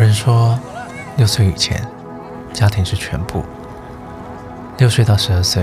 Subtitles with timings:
[0.00, 0.58] 人说，
[1.18, 1.78] 六岁以前，
[2.54, 3.42] 家庭是全部；
[4.78, 5.62] 六岁到十二岁，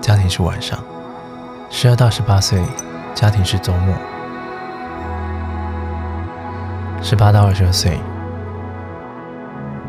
[0.00, 0.78] 家庭是晚上；
[1.68, 2.62] 十二到十八岁，
[3.14, 3.94] 家庭是周末；
[7.02, 8.00] 十八到二十二岁，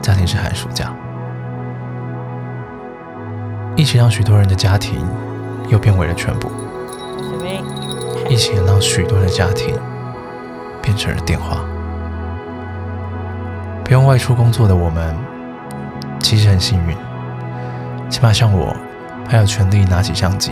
[0.02, 0.94] 家庭是寒暑假。
[3.78, 5.08] 疫情让许多人的家庭
[5.70, 6.52] 又变为了全部，
[8.28, 9.74] 一起让许多的家庭
[10.82, 11.62] 变成了电话。
[13.96, 15.16] 不用外出工作的我们，
[16.20, 16.98] 其实很幸运，
[18.10, 18.76] 起码像我，
[19.26, 20.52] 还有权利拿起相机，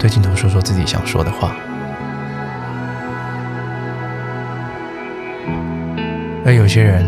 [0.00, 1.52] 对镜头说说自己想说的话。
[6.44, 7.04] 而有些人，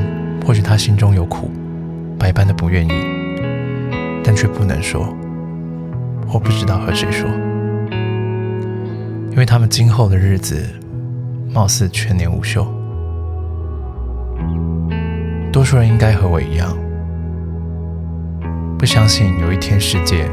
[0.46, 1.50] 或许他心中有苦，
[2.16, 2.92] 百般的不愿意，
[4.22, 5.12] 但却不能说，
[6.28, 7.28] 或不知道和谁说，
[9.32, 10.64] 因为他们今后的日子，
[11.52, 12.64] 貌似全年无休。
[15.62, 16.76] 多数人应该和我一样，
[18.76, 20.28] 不相信有一天世界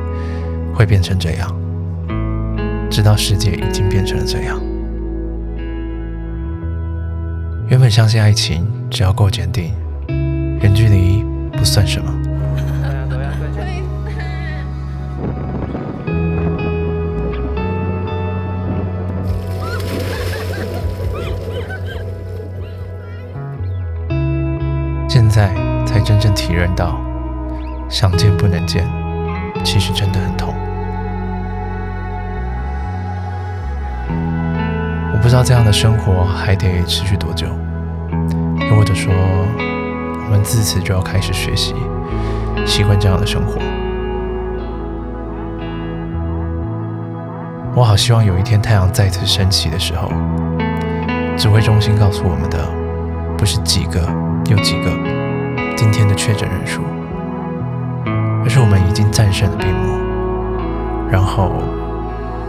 [0.73, 1.55] 会变成这样，
[2.89, 4.59] 直到世界已经变成了这样。
[7.67, 9.71] 原本相信爱情，只要够坚定，
[10.63, 12.11] 远距离不算什么。
[25.39, 26.99] 在才真正体认到，
[27.87, 28.85] 想见不能见，
[29.63, 30.53] 其实真的很痛。
[35.13, 37.47] 我不知道这样的生活还得持续多久，
[38.69, 41.73] 又或者说，我们自此就要开始学习，
[42.65, 43.61] 习惯这样的生活。
[47.73, 50.11] 我好希望有一天太阳再次升起的时候，
[51.37, 52.57] 指挥中心告诉我们的，
[53.37, 54.01] 不是几个。
[54.49, 54.89] 有几个
[55.79, 56.81] 今天的确诊人数，
[58.43, 59.97] 而是我们已经战胜了病魔，
[61.09, 61.53] 然后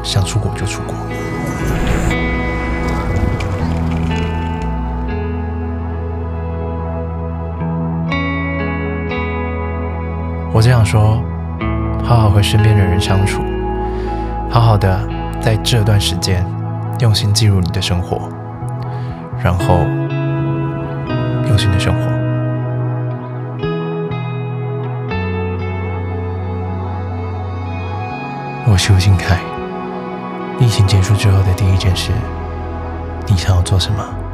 [0.03, 0.97] 想出国就出国。
[10.53, 11.23] 我这样说，
[12.03, 13.45] 好好和身边的人相处，
[14.51, 15.09] 好好的
[15.41, 16.45] 在这段时间
[16.99, 18.29] 用心记录你的生活，
[19.41, 19.87] 然后。
[21.49, 22.20] 用心的生活。
[28.73, 29.41] 我是吴新凯。
[30.61, 32.13] 疫情结束之后的第一件事，
[33.27, 34.30] 你想要做什么？